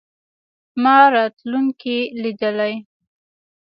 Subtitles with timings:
[0.83, 2.73] ما راتلونکې لیدلې.